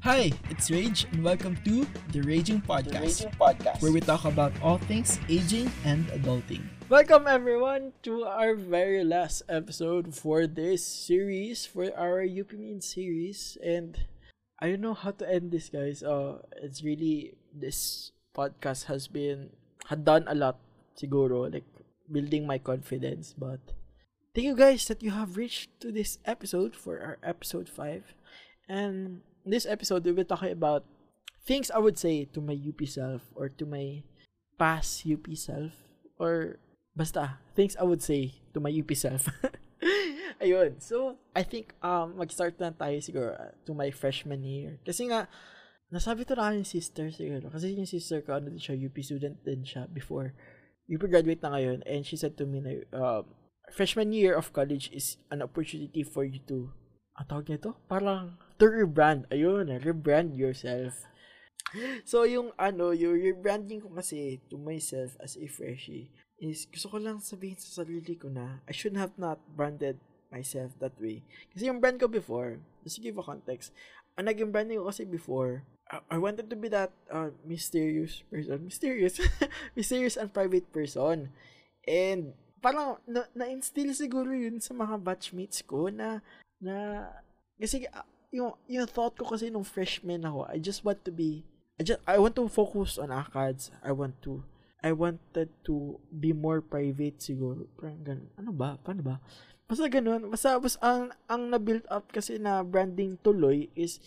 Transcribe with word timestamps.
Hi, 0.00 0.32
it's 0.48 0.70
Rage, 0.70 1.04
and 1.12 1.20
welcome 1.20 1.60
to 1.68 1.84
the 2.08 2.24
Raging 2.24 2.64
Podcast, 2.64 3.20
The 3.20 3.28
Raging 3.28 3.36
Podcast. 3.36 3.82
where 3.84 3.92
we 3.92 4.00
talk 4.00 4.24
about 4.24 4.48
all 4.64 4.78
things 4.88 5.20
aging 5.28 5.68
and 5.84 6.08
adulting. 6.16 6.64
Welcome 6.88 7.28
everyone 7.28 7.92
to 8.08 8.24
our 8.24 8.56
very 8.56 9.04
last 9.04 9.42
episode 9.44 10.16
for 10.16 10.46
this 10.46 10.80
series, 10.80 11.66
for 11.68 11.92
our 11.92 12.24
UP 12.24 12.48
Mean 12.56 12.80
series. 12.80 13.58
And 13.60 14.08
I 14.56 14.72
don't 14.72 14.80
know 14.80 14.96
how 14.96 15.12
to 15.20 15.28
end 15.28 15.52
this, 15.52 15.68
guys. 15.68 16.02
Uh, 16.02 16.40
it's 16.56 16.82
really, 16.82 17.36
this 17.52 18.12
podcast 18.34 18.88
has 18.88 19.06
been, 19.06 19.50
had 19.92 20.06
done 20.06 20.24
a 20.28 20.34
lot, 20.34 20.56
siguro, 20.96 21.52
like 21.52 21.68
building 22.10 22.46
my 22.46 22.56
confidence. 22.56 23.34
But 23.36 23.60
thank 24.34 24.48
you 24.48 24.56
guys 24.56 24.88
that 24.88 25.02
you 25.02 25.10
have 25.10 25.36
reached 25.36 25.68
to 25.84 25.92
this 25.92 26.16
episode 26.24 26.74
for 26.74 26.96
our 27.04 27.18
episode 27.22 27.68
5. 27.68 28.14
And 28.66 29.20
this 29.44 29.66
episode, 29.66 30.04
we 30.04 30.12
will 30.12 30.28
talk 30.28 30.42
about 30.42 30.84
things 31.44 31.70
I 31.70 31.78
would 31.78 31.98
say 31.98 32.28
to 32.32 32.40
my 32.40 32.56
UP 32.56 32.80
self 32.86 33.22
or 33.34 33.48
to 33.48 33.64
my 33.64 34.04
past 34.58 35.06
UP 35.06 35.24
self 35.34 35.72
or 36.20 36.60
basta 36.92 37.40
things 37.56 37.76
I 37.80 37.84
would 37.84 38.02
say 38.02 38.36
to 38.52 38.60
my 38.60 38.70
UP 38.70 38.92
self. 38.92 39.28
Ayun. 40.42 40.80
So, 40.80 41.20
I 41.36 41.44
think 41.44 41.76
um 41.84 42.16
mag-start 42.16 42.56
na 42.60 42.72
tayo 42.72 42.96
siguro 43.00 43.36
uh, 43.36 43.52
to 43.64 43.72
my 43.72 43.92
freshman 43.92 44.44
year. 44.44 44.80
Kasi 44.84 45.08
nga 45.08 45.28
nasabi 45.92 46.24
to 46.24 46.36
na 46.36 46.56
yung 46.56 46.68
sister 46.68 47.08
siguro. 47.12 47.48
Kasi 47.48 47.76
yung 47.76 47.88
sister 47.88 48.20
ko 48.24 48.36
ano 48.36 48.52
din 48.52 48.60
siya 48.60 48.76
UP 48.76 48.96
student 49.00 49.36
din 49.44 49.64
siya 49.64 49.88
before. 49.88 50.32
UP 50.90 51.02
graduate 51.06 51.40
na 51.44 51.56
ngayon 51.56 51.78
and 51.86 52.02
she 52.04 52.16
said 52.16 52.34
to 52.36 52.44
me 52.44 52.60
na 52.60 52.82
um, 52.96 53.24
freshman 53.70 54.10
year 54.10 54.34
of 54.34 54.50
college 54.50 54.90
is 54.90 55.16
an 55.30 55.40
opportunity 55.40 56.02
for 56.02 56.26
you 56.26 56.42
to 56.50 56.72
ang 57.20 57.28
tawag 57.28 57.46
nito? 57.52 57.76
Parang 57.84 58.40
to 58.60 58.68
rebrand. 58.68 59.24
Ayun, 59.32 59.72
rebrand 59.80 60.36
yourself. 60.36 61.08
So, 62.04 62.26
yung 62.26 62.52
ano, 62.58 62.90
yung 62.92 63.16
rebranding 63.16 63.80
ko 63.80 63.94
kasi 63.94 64.42
to 64.50 64.58
myself 64.58 65.16
as 65.22 65.38
a 65.38 65.46
freshie 65.46 66.10
is 66.40 66.66
gusto 66.66 66.92
ko 66.92 66.98
lang 66.98 67.20
sabihin 67.20 67.60
sa 67.60 67.84
sarili 67.84 68.16
ko 68.16 68.32
na 68.32 68.64
I 68.64 68.72
should 68.72 68.96
have 68.96 69.14
not 69.20 69.38
branded 69.54 70.00
myself 70.32 70.72
that 70.80 70.96
way. 70.98 71.22
Kasi 71.52 71.68
yung 71.68 71.78
brand 71.78 72.00
ko 72.00 72.08
before, 72.08 72.58
just 72.82 72.98
to 72.98 73.04
give 73.04 73.18
a 73.18 73.24
context, 73.24 73.70
ang 74.18 74.26
naging 74.26 74.50
branding 74.50 74.80
ko 74.80 74.88
kasi 74.88 75.04
before, 75.04 75.62
I, 75.86 76.16
I 76.16 76.18
wanted 76.18 76.48
to 76.50 76.56
be 76.56 76.70
that 76.72 76.90
uh, 77.12 77.30
mysterious 77.44 78.24
person. 78.26 78.66
Mysterious? 78.66 79.20
mysterious 79.78 80.16
and 80.16 80.32
private 80.32 80.66
person. 80.74 81.30
And 81.86 82.34
parang 82.58 83.00
na, 83.06 83.30
na-instill 83.32 83.92
siguro 83.96 84.32
yun 84.32 84.58
sa 84.58 84.76
mga 84.76 85.00
batchmates 85.00 85.64
ko 85.64 85.88
na 85.88 86.20
na 86.60 87.08
kasi 87.56 87.88
uh, 87.88 88.04
yung 88.30 88.54
yung 88.70 88.86
thought 88.86 89.18
ko 89.18 89.26
kasi 89.26 89.50
nung 89.50 89.66
freshman 89.66 90.22
ako, 90.22 90.46
I 90.46 90.58
just 90.62 90.86
want 90.86 91.02
to 91.06 91.12
be 91.12 91.42
I 91.78 91.82
just 91.82 92.00
I 92.06 92.18
want 92.18 92.38
to 92.38 92.46
focus 92.46 92.96
on 92.98 93.10
ACADS. 93.10 93.74
I 93.82 93.92
want 93.92 94.18
to 94.26 94.42
I 94.80 94.96
wanted 94.96 95.52
to 95.68 96.00
be 96.08 96.32
more 96.32 96.64
private 96.64 97.20
siguro. 97.20 97.68
Parang 97.76 98.00
ganun. 98.00 98.30
Ano 98.40 98.50
ba? 98.56 98.80
Paano 98.80 99.04
ba? 99.04 99.16
Basta 99.68 99.86
ganun. 99.92 100.32
Basta, 100.32 100.56
basta 100.56 100.80
ang, 100.80 101.12
ang 101.28 101.42
na-build 101.52 101.84
up 101.92 102.08
kasi 102.08 102.40
na 102.40 102.64
branding 102.64 103.20
tuloy 103.20 103.68
is 103.76 104.00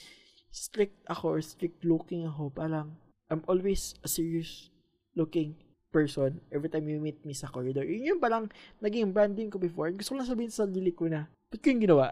strict 0.50 0.98
ako 1.06 1.38
or 1.38 1.42
strict 1.46 1.86
looking 1.86 2.26
ako. 2.26 2.50
Parang 2.50 2.98
I'm 3.30 3.46
always 3.46 3.94
a 4.02 4.10
serious 4.10 4.74
looking 5.14 5.54
person 5.94 6.42
every 6.50 6.74
time 6.74 6.90
you 6.90 6.98
meet 6.98 7.22
me 7.22 7.38
sa 7.38 7.50
corridor. 7.54 7.86
Yun 7.86 8.18
yung 8.18 8.22
parang 8.22 8.50
naging 8.82 9.14
branding 9.14 9.54
ko 9.54 9.62
before. 9.62 9.94
Gusto 9.94 10.14
ko 10.14 10.22
lang 10.22 10.30
sabihin 10.30 10.50
sa 10.50 10.66
sarili 10.66 10.90
ko 10.90 11.06
na, 11.06 11.30
ba't 11.54 11.62
ko 11.62 11.70
yung 11.70 11.86
ginawa? 11.86 12.10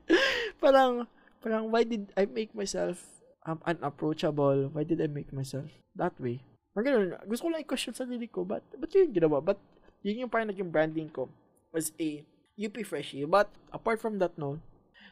parang, 0.64 1.08
parang 1.44 1.68
why 1.68 1.84
did 1.84 2.08
I 2.16 2.24
make 2.24 2.56
myself 2.56 3.04
um, 3.44 3.60
unapproachable? 3.68 4.72
Why 4.72 4.88
did 4.88 5.04
I 5.04 5.12
make 5.12 5.28
myself 5.28 5.68
that 5.92 6.16
way? 6.16 6.40
Parang 6.72 6.88
ganun, 6.88 7.20
gusto 7.28 7.46
ko 7.46 7.48
lang 7.52 7.60
i-question 7.60 7.92
sa 7.92 8.08
sarili 8.08 8.26
ko, 8.32 8.48
ba't, 8.48 8.64
ba't 8.80 8.88
yun 8.96 9.12
ginawa? 9.12 9.44
Ba't 9.44 9.60
yun 10.00 10.24
yung 10.24 10.32
parang 10.32 10.48
naging 10.48 10.72
branding 10.72 11.12
ko 11.12 11.28
as 11.76 11.92
a 12.00 12.24
UP 12.56 12.80
freshie. 12.88 13.28
But 13.28 13.52
apart 13.70 14.00
from 14.00 14.18
that, 14.24 14.40
no, 14.40 14.58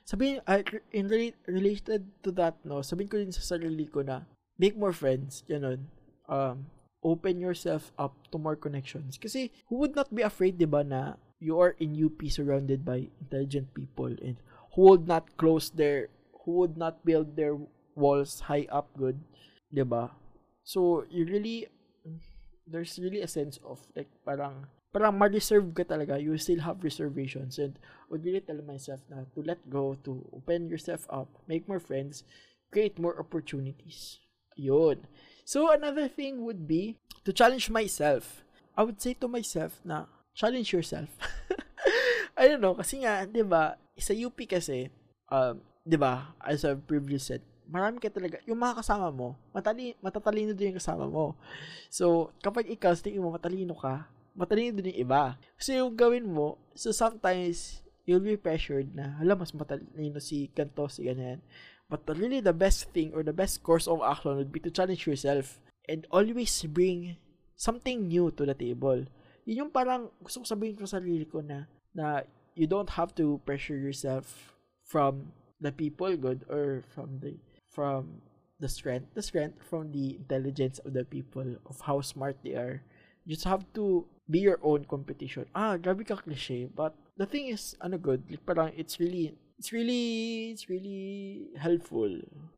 sabihin, 0.08 0.40
uh, 0.48 0.64
in 0.90 1.12
re- 1.12 1.36
related 1.44 2.08
to 2.24 2.32
that, 2.40 2.56
no, 2.64 2.80
sabihin 2.80 3.10
ko 3.12 3.20
din 3.20 3.34
sa 3.34 3.44
sarili 3.44 3.84
ko 3.84 4.00
na 4.00 4.24
make 4.56 4.74
more 4.74 4.96
friends, 4.96 5.44
ganun. 5.44 5.92
Um, 6.26 6.72
open 7.02 7.42
yourself 7.42 7.90
up 7.98 8.14
to 8.30 8.38
more 8.38 8.54
connections. 8.54 9.18
Kasi 9.18 9.50
who 9.66 9.82
would 9.82 9.98
not 9.98 10.08
be 10.14 10.22
afraid, 10.22 10.56
di 10.56 10.66
ba, 10.66 10.86
na 10.86 11.18
you 11.42 11.58
are 11.58 11.74
in 11.82 11.98
UP 11.98 12.22
surrounded 12.30 12.86
by 12.86 13.10
intelligent 13.18 13.74
people 13.74 14.14
and 14.22 14.38
who 14.74 14.94
would 14.94 15.06
not 15.10 15.26
close 15.36 15.70
their, 15.70 16.08
who 16.44 16.62
would 16.62 16.76
not 16.76 17.04
build 17.04 17.36
their 17.36 17.56
walls 17.94 18.41
high 18.48 18.66
up 18.70 18.91
good, 18.98 19.20
di 19.72 19.82
ba? 19.82 20.10
So, 20.64 21.04
you 21.10 21.26
really, 21.26 21.66
there's 22.66 22.98
really 22.98 23.20
a 23.20 23.28
sense 23.28 23.58
of, 23.66 23.82
like, 23.97 24.10
parang, 24.25 24.66
parang 24.92 25.19
ma-reserve 25.19 25.75
ka 25.75 25.82
talaga. 25.82 26.20
You 26.20 26.38
still 26.38 26.60
have 26.60 26.84
reservations. 26.84 27.58
And 27.58 27.78
would 28.10 28.25
really 28.25 28.41
tell 28.41 28.60
myself 28.62 29.00
na 29.10 29.25
to 29.34 29.41
let 29.42 29.58
go, 29.70 29.97
to 30.04 30.22
open 30.32 30.69
yourself 30.69 31.06
up, 31.10 31.28
make 31.48 31.66
more 31.66 31.81
friends, 31.81 32.25
create 32.70 32.98
more 32.98 33.19
opportunities. 33.19 34.20
Yun. 34.56 35.06
So, 35.44 35.72
another 35.72 36.06
thing 36.06 36.44
would 36.44 36.69
be 36.69 36.98
to 37.25 37.32
challenge 37.32 37.70
myself. 37.70 38.44
I 38.76 38.84
would 38.84 39.00
say 39.00 39.14
to 39.20 39.28
myself 39.28 39.81
na, 39.84 40.06
challenge 40.34 40.72
yourself. 40.72 41.08
I 42.36 42.48
don't 42.48 42.62
know, 42.64 42.75
kasi 42.75 43.04
nga, 43.04 43.26
di 43.28 43.42
ba, 43.42 43.76
sa 43.98 44.16
UP 44.16 44.36
kasi, 44.48 44.88
um, 45.28 45.60
di 45.82 45.98
ba, 45.98 46.34
as 46.38 46.62
I've 46.62 46.87
previously 46.87 47.38
said, 47.38 47.43
marami 47.66 47.98
ka 47.98 48.10
talaga, 48.10 48.38
yung 48.47 48.59
mga 48.59 48.82
kasama 48.82 49.10
mo, 49.10 49.34
matali, 49.50 49.98
matatalino 49.98 50.54
din 50.54 50.75
yung 50.75 50.81
kasama 50.82 51.06
mo. 51.10 51.34
So, 51.91 52.31
kapag 52.43 52.70
ikaw, 52.70 52.94
sa 52.94 53.06
tingin 53.06 53.22
mo, 53.22 53.34
matalino 53.34 53.75
ka, 53.75 54.06
matalino 54.34 54.78
din 54.78 54.94
yung 54.94 55.03
iba. 55.09 55.34
Kasi 55.59 55.78
yung 55.82 55.94
gawin 55.98 56.26
mo, 56.28 56.59
so 56.75 56.94
sometimes, 56.94 57.82
you'll 58.06 58.22
be 58.22 58.38
pressured 58.38 58.94
na, 58.94 59.19
hala, 59.19 59.34
mas 59.34 59.54
matalino 59.54 60.19
si 60.22 60.50
ganto, 60.54 60.87
si 60.87 61.06
ganyan. 61.06 61.43
But 61.91 62.09
really, 62.09 62.41
the 62.41 62.56
best 62.56 62.88
thing 62.97 63.12
or 63.12 63.20
the 63.20 63.37
best 63.37 63.60
course 63.60 63.84
of 63.84 64.00
action 64.00 64.38
would 64.38 64.54
be 64.54 64.62
to 64.64 64.72
challenge 64.72 65.04
yourself 65.04 65.60
and 65.91 66.09
always 66.09 66.49
bring 66.64 67.20
something 67.53 68.09
new 68.09 68.32
to 68.32 68.49
the 68.49 68.56
table. 68.56 69.04
Yun 69.44 69.69
yung 69.69 69.72
parang 69.75 70.09
gusto 70.22 70.41
ko 70.41 70.47
sabihin 70.47 70.78
ko 70.78 70.87
sa 70.87 71.03
sarili 71.03 71.26
ko 71.28 71.44
na, 71.44 71.69
na 71.93 72.25
you 72.56 72.64
don't 72.64 72.97
have 72.97 73.12
to 73.12 73.43
pressure 73.44 73.76
yourself 73.76 74.56
from 74.87 75.34
the 75.62 75.70
people 75.70 76.10
good 76.18 76.42
or 76.50 76.82
from 76.90 77.22
the 77.22 77.38
from 77.70 78.20
the 78.58 78.68
strength? 78.68 79.14
The 79.14 79.22
strength 79.22 79.62
from 79.62 79.94
the 79.94 80.18
intelligence 80.18 80.82
of 80.82 80.92
the 80.92 81.06
people 81.06 81.56
of 81.64 81.78
how 81.86 82.02
smart 82.02 82.42
they 82.42 82.58
are. 82.58 82.82
You 83.22 83.38
just 83.38 83.46
have 83.46 83.62
to 83.78 84.04
be 84.26 84.42
your 84.42 84.58
own 84.66 84.84
competition. 84.90 85.46
Ah 85.54 85.78
grabe 85.78 86.02
ka 86.02 86.18
cliche 86.18 86.66
but 86.66 86.98
the 87.14 87.24
thing 87.24 87.54
is 87.54 87.78
ano 87.78 87.96
good? 87.96 88.26
Like 88.26 88.42
parang 88.42 88.74
it's 88.74 88.98
really 88.98 89.38
it's 89.62 89.70
really 89.70 90.50
it's 90.50 90.66
really 90.66 91.54
helpful. 91.54 92.10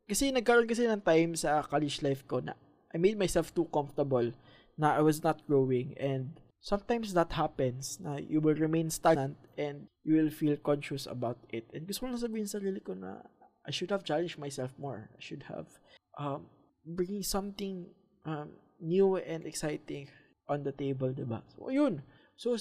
Kasi 0.09 0.33
nagkaroon 0.33 0.65
kasi 0.65 0.89
ng 0.89 1.05
time 1.05 1.37
sa 1.37 1.61
college 1.61 2.01
life 2.01 2.25
ko 2.25 2.41
na 2.41 2.57
I 2.89 2.97
made 2.97 3.19
myself 3.21 3.53
too 3.53 3.69
comfortable 3.69 4.33
na 4.73 4.97
I 4.97 5.05
was 5.05 5.21
not 5.21 5.45
growing 5.45 5.93
and 6.01 6.33
sometimes 6.65 7.13
that 7.13 7.37
happens 7.37 8.01
na 8.01 8.17
you 8.17 8.41
will 8.41 8.57
remain 8.57 8.89
stagnant 8.89 9.37
and 9.53 9.85
you 10.01 10.17
will 10.17 10.33
feel 10.33 10.57
conscious 10.57 11.05
about 11.05 11.37
it. 11.53 11.69
And 11.69 11.85
gusto 11.85 12.09
ko 12.09 12.09
lang 12.09 12.17
sabihin 12.17 12.49
sa 12.49 12.57
sarili 12.57 12.81
ko 12.81 12.97
na 12.97 13.21
I 13.65 13.69
should 13.69 13.93
have 13.93 14.01
challenged 14.01 14.41
myself 14.41 14.73
more. 14.81 15.13
I 15.13 15.21
should 15.21 15.45
have 15.45 15.69
um, 16.17 16.49
bringing 16.81 17.21
something 17.21 17.93
um, 18.25 18.57
new 18.81 19.21
and 19.21 19.45
exciting 19.45 20.09
on 20.49 20.65
the 20.65 20.73
table 20.73 21.09
diba 21.09 21.41
so 21.57 21.73
yun 21.73 22.05
so 22.37 22.53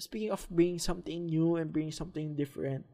speaking 0.00 0.32
of 0.32 0.48
bringing 0.48 0.80
something 0.80 1.28
new 1.28 1.60
and 1.60 1.68
bringing 1.68 1.92
something 1.92 2.32
different 2.32 2.88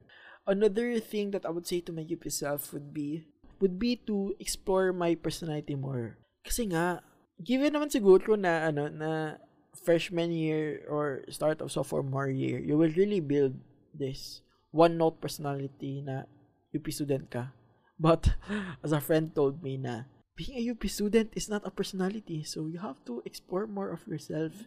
another 0.47 0.99
thing 0.99 1.31
that 1.31 1.47
I 1.47 1.51
would 1.51 1.67
say 1.67 1.81
to 1.87 1.93
my 1.93 2.03
would 2.03 2.91
be 2.95 3.27
would 3.61 3.79
be 3.79 3.95
to 4.11 4.35
explore 4.43 4.91
my 4.91 5.15
personality 5.15 5.79
more. 5.79 6.19
Kasi 6.43 6.67
nga 6.75 6.99
given 7.39 7.75
naman 7.75 7.95
siguro 7.95 8.35
na 8.35 8.67
ano 8.71 8.91
na 8.91 9.39
freshman 9.73 10.33
year 10.33 10.85
or 10.89 11.25
start 11.29 11.61
of 11.61 11.73
sophomore 11.73 12.29
year, 12.29 12.61
you 12.61 12.77
will 12.77 12.93
really 12.93 13.21
build 13.21 13.57
this 13.95 14.41
one 14.71 14.97
note 14.97 15.21
personality 15.21 16.05
na 16.05 16.25
UP 16.73 16.85
student 16.93 17.29
ka. 17.29 17.53
But 18.03 18.35
as 18.83 18.91
a 18.91 19.01
friend 19.01 19.31
told 19.31 19.63
me 19.63 19.79
na 19.79 20.11
being 20.35 20.59
a 20.59 20.65
UP 20.73 20.83
student 20.89 21.31
is 21.37 21.49
not 21.49 21.63
a 21.65 21.71
personality. 21.71 22.43
So 22.43 22.67
you 22.67 22.81
have 22.81 22.99
to 23.07 23.23
explore 23.25 23.69
more 23.69 23.93
of 23.93 24.03
yourself 24.09 24.67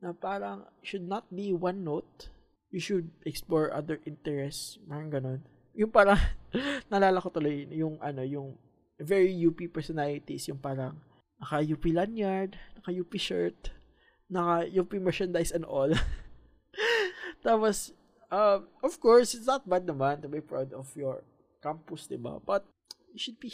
na 0.00 0.14
parang 0.14 0.66
should 0.82 1.04
not 1.04 1.28
be 1.30 1.52
one 1.52 1.84
note. 1.84 2.30
You 2.72 2.80
should 2.80 3.12
explore 3.28 3.68
other 3.74 4.00
interests. 4.08 4.80
Parang 4.88 5.12
ganun. 5.12 5.40
Yung 5.76 5.92
parang, 5.92 6.16
nalala 6.92 7.20
ko 7.20 7.28
tuloy, 7.28 7.68
yung 7.68 8.00
ano, 8.00 8.24
yung 8.24 8.56
very 8.96 9.36
UP 9.36 9.60
personalities, 9.68 10.48
yung 10.48 10.60
parang 10.60 10.96
naka-UP 11.42 11.84
lanyard, 11.92 12.56
naka-UP 12.80 13.12
shirt, 13.20 13.74
naka-UP 14.32 14.92
merchandise 14.96 15.52
and 15.52 15.68
all. 15.68 15.92
Tapos, 17.44 17.92
um, 18.32 18.64
of 18.80 18.96
course, 18.96 19.36
it's 19.36 19.46
not 19.46 19.68
bad 19.68 19.84
naman 19.84 20.24
to 20.24 20.28
be 20.32 20.40
proud 20.40 20.72
of 20.72 20.88
your 20.96 21.20
campus, 21.60 22.08
di? 22.08 22.16
But, 22.16 22.64
you 23.12 23.20
should 23.20 23.36
be, 23.36 23.52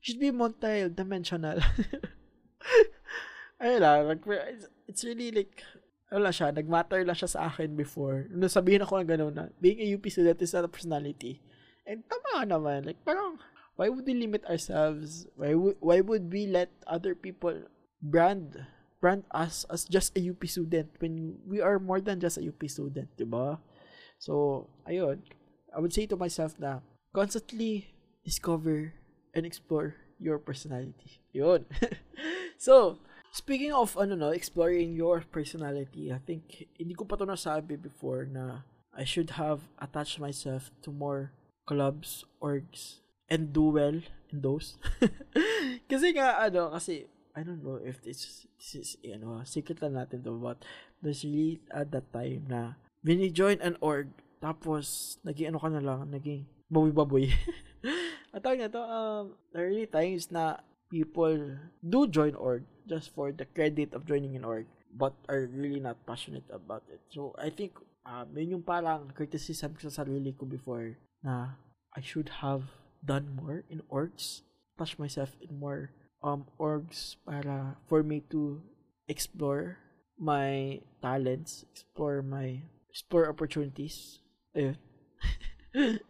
should 0.00 0.18
be 0.18 0.32
multi-dimensional. 0.32 1.60
Ayun 3.60 3.80
lang, 3.80 4.00
like, 4.08 4.24
it's, 4.24 4.66
it's 4.88 5.04
really 5.04 5.30
like, 5.30 5.60
wala 6.08 6.32
siya, 6.32 6.54
nag-matter 6.54 7.04
lang 7.04 7.16
siya 7.16 7.28
sa 7.28 7.52
akin 7.52 7.76
before. 7.76 8.24
Nung 8.32 8.48
sabihin 8.48 8.80
ako 8.80 9.04
ng 9.04 9.10
gano'n 9.12 9.34
na, 9.36 9.52
being 9.60 9.84
a 9.84 9.88
UP 9.92 10.08
student 10.08 10.40
is 10.40 10.56
not 10.56 10.64
a 10.64 10.72
personality. 10.72 11.44
And 11.84 12.02
tama 12.08 12.48
naman, 12.48 12.88
like, 12.88 13.04
parang, 13.04 13.36
why 13.76 13.88
would 13.88 14.08
we 14.08 14.14
limit 14.16 14.44
ourselves? 14.48 15.28
Why 15.36 15.52
why 15.52 16.00
would 16.00 16.32
we 16.32 16.48
let 16.48 16.72
other 16.88 17.14
people 17.14 17.68
brand 18.00 18.56
brand 19.00 19.24
us 19.30 19.64
as 19.68 19.84
just 19.84 20.16
a 20.16 20.20
UP 20.20 20.40
student 20.46 20.88
when 20.98 21.38
we 21.46 21.60
are 21.60 21.78
more 21.78 22.00
than 22.00 22.20
just 22.20 22.38
a 22.38 22.44
UP 22.44 22.60
student, 22.68 23.08
di 23.16 23.24
ba? 23.24 23.60
So, 24.18 24.66
ayun, 24.88 25.20
I 25.74 25.80
would 25.80 25.92
say 25.92 26.06
to 26.08 26.16
myself 26.16 26.56
na, 26.58 26.80
constantly 27.12 27.92
discover 28.24 28.92
and 29.36 29.44
explore 29.44 29.94
your 30.18 30.38
personality. 30.38 31.20
Yun. 31.32 31.68
so, 32.58 32.98
Speaking 33.36 33.68
of 33.76 33.92
ano 34.00 34.16
no, 34.16 34.32
exploring 34.32 34.96
your 34.96 35.20
personality, 35.28 36.08
I 36.08 36.16
think 36.24 36.72
hindi 36.80 36.96
ko 36.96 37.04
pa 37.04 37.20
to 37.20 37.28
nasabi 37.28 37.76
before 37.76 38.24
na 38.24 38.64
I 38.96 39.04
should 39.04 39.36
have 39.36 39.68
attached 39.76 40.16
myself 40.16 40.72
to 40.80 40.88
more 40.88 41.36
clubs, 41.68 42.24
orgs, 42.40 43.04
and 43.28 43.52
do 43.52 43.76
well 43.76 44.00
in 44.32 44.40
those. 44.40 44.80
kasi 45.92 46.16
nga 46.16 46.48
ano, 46.48 46.72
kasi 46.72 47.04
I 47.36 47.44
don't 47.44 47.60
know 47.60 47.76
if 47.76 48.00
this, 48.00 48.48
this 48.56 48.72
is 48.74 48.96
you 49.04 49.20
know, 49.20 49.44
secret 49.44 49.84
lang 49.84 49.92
natin 49.92 50.24
to 50.24 50.32
but 50.40 50.64
there's 51.04 51.20
really 51.20 51.60
at 51.68 51.92
that 51.92 52.08
time 52.08 52.48
na 52.48 52.80
when 53.04 53.20
you 53.20 53.28
join 53.28 53.60
an 53.60 53.76
org 53.84 54.08
tapos 54.40 55.16
naging 55.20 55.52
ano 55.52 55.60
ka 55.60 55.68
na 55.68 55.84
lang, 55.84 56.08
naging 56.08 56.48
baboy-baboy. 56.72 57.28
At 58.34 58.40
tawag 58.40 58.60
na 58.64 58.72
to, 58.72 58.82
um, 58.82 59.24
there 59.52 59.64
are 59.64 59.70
really 59.70 59.88
times 59.88 60.32
na 60.32 60.60
people 60.88 61.60
do 61.84 62.08
join 62.08 62.32
org 62.36 62.64
just 62.88 63.12
for 63.12 63.32
the 63.32 63.44
credit 63.52 63.92
of 63.92 64.08
joining 64.08 64.36
an 64.36 64.44
org 64.44 64.64
but 64.96 65.12
are 65.28 65.48
really 65.52 65.80
not 65.80 66.00
passionate 66.08 66.46
about 66.48 66.84
it. 66.88 67.00
So, 67.12 67.36
I 67.36 67.52
think 67.52 67.76
um, 68.08 68.32
yun 68.32 68.60
yung 68.60 68.64
parang 68.64 69.12
criticism 69.12 69.76
ko 69.76 69.88
sa 69.88 70.04
sarili 70.04 70.32
ko 70.32 70.48
before 70.48 70.96
na 71.20 71.60
I 71.92 72.00
should 72.00 72.40
have 72.40 72.72
done 73.04 73.36
more 73.36 73.64
in 73.68 73.84
orgs, 73.92 74.40
touch 74.80 74.96
myself 74.96 75.36
in 75.40 75.60
more 75.60 75.92
um 76.26 76.42
orgs 76.58 77.14
para 77.22 77.78
for 77.86 78.02
me 78.02 78.26
to 78.34 78.58
explore 79.06 79.78
my 80.18 80.82
talents, 80.98 81.62
explore 81.70 82.20
my 82.20 82.66
explore 82.90 83.30
opportunities. 83.30 84.18
Ayun. 84.58 84.76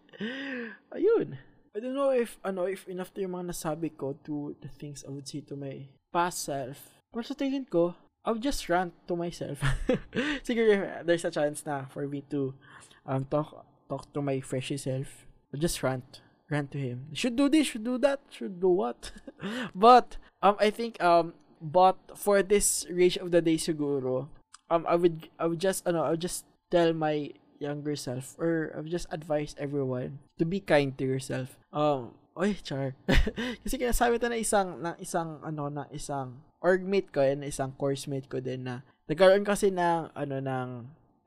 Ayun. 0.96 1.36
I 1.76 1.78
don't 1.78 1.92
know 1.92 2.08
if 2.16 2.40
ano 2.40 2.64
if 2.64 2.88
enough 2.88 3.12
to 3.12 3.20
yung 3.20 3.36
mga 3.36 3.52
nasabi 3.52 3.92
ko 3.92 4.16
to 4.24 4.56
the 4.64 4.72
things 4.72 5.04
I 5.04 5.12
would 5.12 5.28
say 5.28 5.44
to 5.44 5.54
my 5.60 5.92
past 6.08 6.48
self. 6.48 6.96
Pero 7.12 7.20
sa 7.20 7.36
tingin 7.36 7.68
ko, 7.68 7.92
I 8.24 8.32
would 8.32 8.40
just 8.40 8.64
rant 8.72 8.96
to 9.12 9.14
myself. 9.14 9.60
Siguro 10.46 11.04
there's 11.04 11.28
a 11.28 11.34
chance 11.34 11.68
na 11.68 11.84
for 11.92 12.08
me 12.08 12.24
to 12.32 12.56
um 13.04 13.28
talk 13.28 13.68
talk 13.92 14.08
to 14.16 14.24
my 14.24 14.40
freshy 14.40 14.80
self. 14.80 15.28
I'll 15.52 15.60
just 15.60 15.84
rant. 15.84 16.24
Rant 16.50 16.70
to 16.72 16.78
him. 16.78 17.10
Should 17.12 17.34
do 17.34 17.48
this, 17.48 17.66
should 17.66 17.84
do 17.84 17.98
that, 17.98 18.20
should 18.30 18.60
do 18.60 18.68
what. 18.68 19.10
but 19.74 20.16
um 20.42 20.56
I 20.58 20.70
think 20.70 21.02
um 21.02 21.34
but 21.58 21.98
for 22.14 22.42
this 22.42 22.86
rage 22.90 23.16
of 23.18 23.30
the 23.34 23.42
day 23.42 23.58
siguro, 23.58 24.28
um 24.70 24.86
I 24.86 24.94
would 24.94 25.28
I 25.38 25.46
would 25.46 25.60
just 25.60 25.86
ano, 25.86 26.06
I 26.06 26.14
would 26.14 26.22
just 26.22 26.46
tell 26.70 26.94
my 26.94 27.34
younger 27.58 27.96
self 27.96 28.36
or 28.38 28.74
I've 28.76 28.90
just 28.90 29.08
advised 29.10 29.58
everyone 29.58 30.20
to 30.38 30.44
be 30.44 30.60
kind 30.60 30.96
to 30.98 31.04
yourself. 31.04 31.56
Um, 31.72 32.12
oy, 32.36 32.60
char. 32.62 32.94
Kasi 33.64 33.80
kinasabi 33.80 34.20
to 34.20 34.28
na 34.28 34.38
isang 34.38 34.78
na 34.84 34.92
isang 35.00 35.40
ano 35.40 35.72
na 35.72 35.88
isang 35.90 36.44
orgmate 36.60 37.12
ko 37.12 37.24
and 37.24 37.44
isang 37.44 37.72
course 37.76 38.06
mate 38.06 38.28
ko 38.28 38.40
din 38.40 38.66
na 38.66 38.84
nagkaroon 39.06 39.46
kasi 39.46 39.70
ng 39.70 40.10
ano 40.12 40.36
ng 40.42 40.68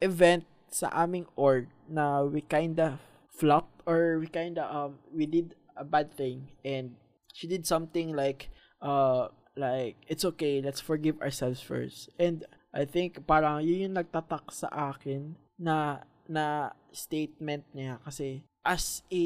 event 0.04 0.44
sa 0.68 0.92
aming 0.92 1.26
org 1.40 1.66
na 1.88 2.22
we 2.22 2.44
kinda 2.44 3.00
flopped 3.40 3.80
or 3.88 4.20
we 4.20 4.28
kinda 4.28 4.68
um 4.68 5.00
we 5.16 5.24
did 5.24 5.56
a 5.80 5.88
bad 5.88 6.12
thing 6.12 6.52
and 6.68 7.00
she 7.32 7.48
did 7.48 7.64
something 7.64 8.12
like 8.12 8.52
uh 8.84 9.32
like 9.56 9.96
it's 10.12 10.28
okay 10.28 10.60
let's 10.60 10.84
forgive 10.84 11.16
ourselves 11.24 11.64
first. 11.64 12.12
And 12.20 12.44
I 12.76 12.86
think 12.86 13.24
parang 13.26 13.64
yun 13.64 13.90
yung 13.90 13.96
nagtatak 13.98 14.52
sa 14.52 14.68
akin 14.70 15.40
na 15.56 16.04
na 16.30 16.76
statement 16.94 17.66
niya 17.74 17.98
kasi 18.06 18.46
as 18.62 19.02
a 19.10 19.26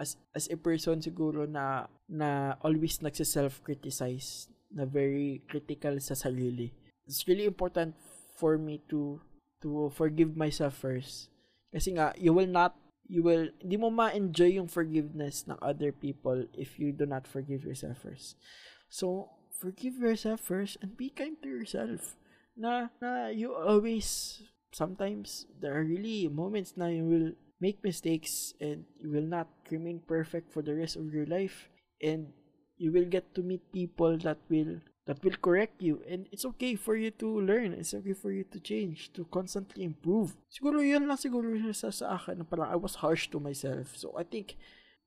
as 0.00 0.16
as 0.32 0.48
a 0.48 0.56
person 0.56 1.02
siguro 1.04 1.44
na 1.44 1.90
na 2.08 2.56
always 2.64 3.04
nagse-self 3.04 3.60
criticize 3.60 4.48
na 4.72 4.86
very 4.86 5.42
critical 5.50 5.98
sa 6.00 6.16
sarili. 6.16 6.72
It's 7.04 7.26
really 7.26 7.44
important 7.44 7.98
for 8.38 8.56
me 8.56 8.80
to 8.88 9.20
to 9.60 9.92
forgive 9.92 10.38
myself 10.38 10.78
first. 10.80 11.28
Kasi 11.74 11.98
nga 11.98 12.16
you 12.16 12.32
will 12.32 12.48
not 12.48 12.72
you 13.10 13.26
will 13.26 13.50
hindi 13.58 13.74
mo 13.74 13.90
ma-enjoy 13.90 14.54
yung 14.54 14.70
forgiveness 14.70 15.42
ng 15.50 15.58
other 15.58 15.90
people 15.90 16.46
if 16.54 16.78
you 16.78 16.94
do 16.94 17.02
not 17.02 17.26
forgive 17.26 17.66
yourself 17.66 17.98
first. 18.06 18.38
So 18.86 19.34
forgive 19.50 19.98
yourself 19.98 20.38
first 20.38 20.78
and 20.78 20.94
be 20.94 21.10
kind 21.10 21.34
to 21.42 21.50
yourself. 21.50 22.14
Na 22.54 22.94
na 23.02 23.34
you 23.34 23.50
always 23.50 24.38
sometimes 24.70 25.50
there 25.58 25.74
are 25.74 25.82
really 25.82 26.30
moments 26.30 26.78
na 26.78 26.86
you 26.86 27.02
will 27.02 27.30
make 27.58 27.82
mistakes 27.82 28.54
and 28.62 28.86
you 29.02 29.10
will 29.10 29.26
not 29.26 29.50
remain 29.74 29.98
perfect 30.06 30.54
for 30.54 30.62
the 30.62 30.78
rest 30.78 30.94
of 30.94 31.10
your 31.10 31.26
life. 31.26 31.66
And 31.98 32.30
you 32.78 32.94
will 32.94 33.10
get 33.10 33.34
to 33.34 33.42
meet 33.42 33.74
people 33.74 34.22
that 34.22 34.38
will 34.46 34.78
that 35.06 35.22
will 35.24 35.36
correct 35.40 35.80
you. 35.82 36.02
And 36.08 36.26
it's 36.32 36.44
okay 36.56 36.74
for 36.74 36.96
you 36.96 37.10
to 37.22 37.40
learn. 37.40 37.72
It's 37.72 37.94
okay 37.94 38.12
for 38.12 38.32
you 38.32 38.44
to 38.52 38.60
change 38.60 39.12
to 39.14 39.24
constantly 39.32 39.84
improve. 39.84 40.36
Siguro 40.52 40.84
yun 40.84 41.08
lang 41.08 41.16
siguro 41.16 41.50
sa, 41.74 41.90
sa 41.90 42.16
akin 42.16 42.38
na 42.38 42.44
parang 42.44 42.68
I 42.68 42.76
was 42.76 43.00
harsh 43.00 43.28
to 43.32 43.40
myself. 43.40 43.96
So 43.96 44.14
I 44.16 44.24
think 44.24 44.56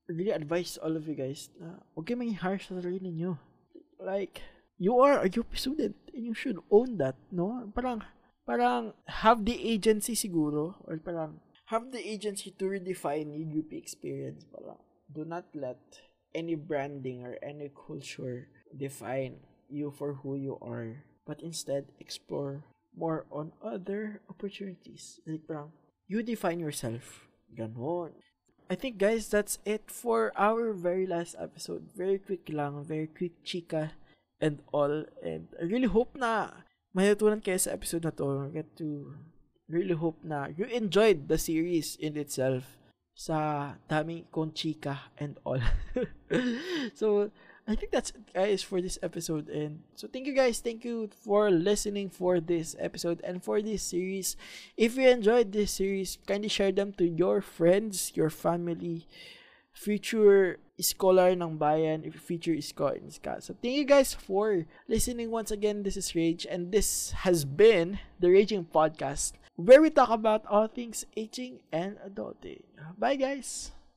really 0.07 0.31
advise 0.31 0.77
all 0.77 0.97
of 0.97 1.07
you 1.07 1.15
guys 1.15 1.47
na 1.55 1.79
huwag 1.95 2.11
kayo 2.11 2.19
maging 2.19 2.43
harsh 2.43 2.67
sa 2.67 2.75
sarili 2.75 3.07
niyo 3.07 3.39
like 4.03 4.43
you 4.75 4.99
are 4.99 5.23
a 5.23 5.31
UP 5.31 5.47
student 5.55 5.95
and 6.11 6.27
you 6.27 6.35
should 6.35 6.59
own 6.67 6.99
that 6.99 7.15
no? 7.31 7.63
Parang 7.71 8.03
parang 8.43 8.91
have 9.23 9.47
the 9.47 9.55
agency 9.55 10.11
siguro 10.11 10.75
or 10.83 10.99
parang 10.99 11.39
have 11.71 11.95
the 11.95 12.03
agency 12.03 12.51
to 12.51 12.67
redefine 12.67 13.31
your 13.31 13.63
UP 13.63 13.71
experience. 13.71 14.43
Parang 14.51 14.83
do 15.07 15.23
not 15.23 15.47
let 15.55 15.79
any 16.35 16.59
branding 16.59 17.23
or 17.23 17.39
any 17.39 17.71
culture 17.71 18.51
define 18.75 19.39
you 19.73 19.89
for 19.89 20.21
who 20.21 20.37
you 20.37 20.61
are 20.61 21.03
but 21.25 21.41
instead 21.41 21.91
explore 21.99 22.63
more 22.95 23.25
on 23.31 23.51
other 23.63 24.21
opportunities. 24.29 25.19
You 26.07 26.21
define 26.21 26.59
yourself. 26.59 27.25
Ganon. 27.55 28.11
I 28.69 28.75
think 28.75 28.97
guys 28.97 29.27
that's 29.27 29.59
it 29.65 29.89
for 29.91 30.31
our 30.37 30.73
very 30.73 31.05
last 31.05 31.35
episode. 31.39 31.89
Very 31.95 32.17
quick 32.17 32.49
lang 32.49 32.83
very 32.83 33.07
quick 33.07 33.43
chika 33.45 33.91
and 34.41 34.61
all. 34.71 35.05
And 35.21 35.47
I 35.59 35.65
really 35.65 35.89
hope 35.89 36.15
na 36.17 36.65
matutunan 36.95 37.43
kayo 37.43 37.59
sa 37.59 37.75
episode 37.75 38.05
na 38.05 38.13
to. 38.17 38.49
Get 38.53 38.73
to 38.81 39.13
really 39.69 39.95
hope 39.95 40.21
na 40.23 40.49
you 40.53 40.65
enjoyed 40.69 41.27
the 41.29 41.37
series 41.37 41.97
in 41.97 42.17
itself 42.17 42.77
sa 43.13 43.77
daming 43.85 44.25
kong 44.33 44.57
chika 44.57 45.13
and 45.21 45.37
all. 45.45 45.61
so, 46.99 47.29
I 47.67 47.75
think 47.75 47.91
that's 47.91 48.11
it 48.11 48.33
guys 48.33 48.61
for 48.61 48.81
this 48.81 48.99
episode 49.01 49.47
and 49.47 49.83
so 49.95 50.07
thank 50.11 50.27
you 50.27 50.35
guys 50.35 50.59
thank 50.59 50.83
you 50.83 51.09
for 51.23 51.49
listening 51.49 52.09
for 52.09 52.39
this 52.39 52.75
episode 52.77 53.21
and 53.23 53.43
for 53.43 53.61
this 53.61 53.83
series 53.83 54.35
if 54.75 54.97
you 54.97 55.07
enjoyed 55.07 55.53
this 55.53 55.71
series 55.71 56.17
kindly 56.27 56.49
share 56.49 56.73
them 56.73 56.91
to 56.99 57.07
your 57.07 57.39
friends 57.39 58.11
your 58.15 58.29
family 58.29 59.07
future 59.73 60.59
scholar 60.79 61.33
ng 61.33 61.57
bayan, 61.57 62.05
if 62.05 62.15
future 62.15 62.55
scholar 62.61 62.95
in 62.95 63.09
ska. 63.09 63.41
So 63.41 63.57
thank 63.57 63.73
you 63.73 63.85
guys 63.85 64.13
for 64.13 64.65
listening 64.87 65.29
once 65.33 65.51
again. 65.51 65.83
This 65.83 65.97
is 65.97 66.15
Rage 66.15 66.45
and 66.45 66.71
this 66.71 67.11
has 67.25 67.43
been 67.43 67.99
the 68.21 68.29
Raging 68.29 68.65
Podcast 68.65 69.33
where 69.57 69.81
we 69.81 69.89
talk 69.89 70.09
about 70.09 70.45
all 70.49 70.67
things 70.67 71.05
aging 71.17 71.61
and 71.73 71.97
adulting. 72.01 72.65
Bye 72.97 73.17
guys! 73.17 73.73